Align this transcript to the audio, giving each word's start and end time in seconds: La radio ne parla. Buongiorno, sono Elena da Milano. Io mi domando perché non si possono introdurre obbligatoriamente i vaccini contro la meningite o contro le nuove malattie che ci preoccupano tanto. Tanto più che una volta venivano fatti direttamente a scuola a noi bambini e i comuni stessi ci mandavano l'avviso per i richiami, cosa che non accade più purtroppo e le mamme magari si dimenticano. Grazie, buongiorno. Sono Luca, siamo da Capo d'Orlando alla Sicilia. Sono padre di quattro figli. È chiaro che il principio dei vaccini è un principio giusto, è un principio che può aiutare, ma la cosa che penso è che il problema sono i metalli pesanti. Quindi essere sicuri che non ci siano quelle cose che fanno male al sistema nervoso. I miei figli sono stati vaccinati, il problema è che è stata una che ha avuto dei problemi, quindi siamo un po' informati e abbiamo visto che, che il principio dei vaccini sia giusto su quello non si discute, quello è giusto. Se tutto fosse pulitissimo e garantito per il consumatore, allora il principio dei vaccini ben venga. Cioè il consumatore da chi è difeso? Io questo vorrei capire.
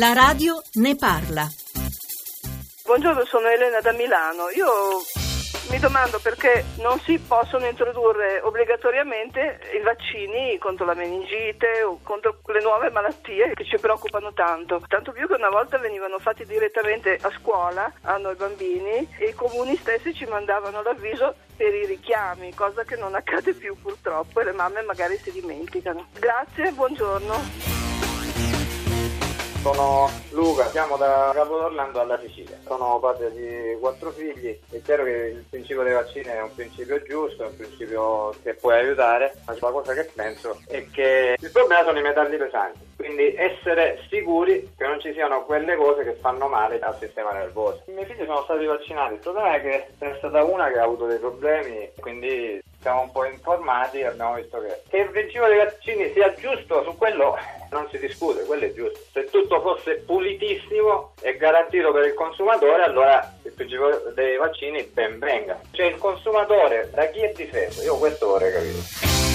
La 0.00 0.14
radio 0.14 0.62
ne 0.80 0.96
parla. 0.96 1.46
Buongiorno, 2.86 3.22
sono 3.26 3.48
Elena 3.48 3.80
da 3.82 3.92
Milano. 3.92 4.48
Io 4.48 4.64
mi 5.68 5.78
domando 5.78 6.18
perché 6.22 6.64
non 6.78 6.98
si 7.00 7.18
possono 7.18 7.66
introdurre 7.66 8.40
obbligatoriamente 8.40 9.60
i 9.76 9.82
vaccini 9.84 10.56
contro 10.56 10.86
la 10.86 10.94
meningite 10.94 11.82
o 11.82 12.00
contro 12.02 12.40
le 12.46 12.62
nuove 12.62 12.88
malattie 12.88 13.52
che 13.52 13.66
ci 13.66 13.76
preoccupano 13.76 14.32
tanto. 14.32 14.80
Tanto 14.88 15.12
più 15.12 15.26
che 15.26 15.34
una 15.34 15.50
volta 15.50 15.76
venivano 15.76 16.18
fatti 16.18 16.46
direttamente 16.46 17.18
a 17.20 17.30
scuola 17.38 17.92
a 18.04 18.16
noi 18.16 18.36
bambini 18.36 19.06
e 19.18 19.28
i 19.28 19.34
comuni 19.34 19.76
stessi 19.76 20.14
ci 20.14 20.24
mandavano 20.24 20.80
l'avviso 20.80 21.34
per 21.54 21.74
i 21.74 21.84
richiami, 21.84 22.54
cosa 22.54 22.84
che 22.84 22.96
non 22.96 23.14
accade 23.14 23.52
più 23.52 23.76
purtroppo 23.76 24.40
e 24.40 24.44
le 24.44 24.52
mamme 24.52 24.80
magari 24.80 25.18
si 25.18 25.30
dimenticano. 25.30 26.06
Grazie, 26.18 26.72
buongiorno. 26.72 27.69
Sono 29.62 30.08
Luca, 30.30 30.70
siamo 30.70 30.96
da 30.96 31.32
Capo 31.34 31.58
d'Orlando 31.58 32.00
alla 32.00 32.18
Sicilia. 32.18 32.56
Sono 32.64 32.98
padre 32.98 33.30
di 33.30 33.76
quattro 33.78 34.10
figli. 34.10 34.58
È 34.70 34.80
chiaro 34.80 35.04
che 35.04 35.10
il 35.10 35.44
principio 35.50 35.82
dei 35.82 35.92
vaccini 35.92 36.24
è 36.24 36.40
un 36.40 36.54
principio 36.54 37.02
giusto, 37.02 37.44
è 37.44 37.46
un 37.46 37.56
principio 37.56 38.34
che 38.42 38.54
può 38.54 38.70
aiutare, 38.70 39.34
ma 39.44 39.54
la 39.60 39.70
cosa 39.70 39.92
che 39.92 40.10
penso 40.14 40.58
è 40.66 40.86
che 40.90 41.36
il 41.38 41.50
problema 41.50 41.84
sono 41.84 41.98
i 41.98 42.02
metalli 42.02 42.38
pesanti. 42.38 42.78
Quindi 42.96 43.34
essere 43.36 44.02
sicuri 44.08 44.72
che 44.78 44.86
non 44.86 44.98
ci 44.98 45.12
siano 45.12 45.44
quelle 45.44 45.76
cose 45.76 46.04
che 46.04 46.14
fanno 46.14 46.48
male 46.48 46.78
al 46.78 46.96
sistema 46.98 47.32
nervoso. 47.32 47.82
I 47.88 47.92
miei 47.92 48.06
figli 48.06 48.24
sono 48.24 48.42
stati 48.44 48.64
vaccinati, 48.64 49.14
il 49.14 49.20
problema 49.20 49.56
è 49.56 49.60
che 49.60 49.86
è 49.98 50.14
stata 50.16 50.42
una 50.42 50.70
che 50.70 50.78
ha 50.78 50.84
avuto 50.84 51.04
dei 51.04 51.18
problemi, 51.18 51.90
quindi 52.00 52.62
siamo 52.80 53.02
un 53.02 53.12
po' 53.12 53.26
informati 53.26 53.98
e 53.98 54.06
abbiamo 54.06 54.36
visto 54.36 54.58
che, 54.58 54.80
che 54.88 54.96
il 55.00 55.10
principio 55.10 55.48
dei 55.48 55.58
vaccini 55.58 56.10
sia 56.14 56.32
giusto 56.32 56.82
su 56.82 56.96
quello 56.96 57.36
non 57.70 57.88
si 57.90 57.98
discute, 57.98 58.44
quello 58.44 58.64
è 58.64 58.72
giusto. 58.72 58.98
Se 59.12 59.24
tutto 59.26 59.60
fosse 59.60 60.02
pulitissimo 60.06 61.14
e 61.20 61.36
garantito 61.36 61.92
per 61.92 62.06
il 62.06 62.14
consumatore, 62.14 62.84
allora 62.84 63.34
il 63.44 63.52
principio 63.52 64.12
dei 64.14 64.36
vaccini 64.36 64.82
ben 64.84 65.18
venga. 65.18 65.60
Cioè 65.70 65.86
il 65.86 65.98
consumatore 65.98 66.90
da 66.92 67.06
chi 67.06 67.20
è 67.20 67.32
difeso? 67.34 67.82
Io 67.82 67.96
questo 67.96 68.26
vorrei 68.26 68.52
capire. 68.52 69.29